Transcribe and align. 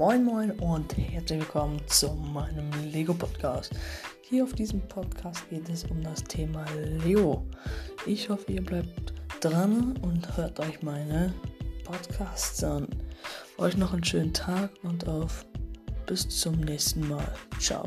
Moin 0.00 0.24
Moin 0.24 0.52
und 0.60 0.96
herzlich 0.96 1.40
willkommen 1.40 1.78
zu 1.86 2.14
meinem 2.14 2.70
Lego 2.90 3.12
Podcast. 3.12 3.70
Hier 4.22 4.44
auf 4.44 4.54
diesem 4.54 4.80
Podcast 4.88 5.46
geht 5.50 5.68
es 5.68 5.84
um 5.84 6.02
das 6.02 6.24
Thema 6.24 6.64
Lego. 7.04 7.46
Ich 8.06 8.30
hoffe, 8.30 8.50
ihr 8.50 8.64
bleibt 8.64 9.12
dran 9.40 9.98
und 10.00 10.38
hört 10.38 10.58
euch 10.58 10.80
meine 10.80 11.34
Podcasts 11.84 12.64
an. 12.64 12.88
Euch 13.58 13.76
noch 13.76 13.92
einen 13.92 14.02
schönen 14.02 14.32
Tag 14.32 14.70
und 14.84 15.06
auf 15.06 15.44
bis 16.06 16.26
zum 16.26 16.58
nächsten 16.60 17.06
Mal. 17.06 17.34
Ciao. 17.58 17.84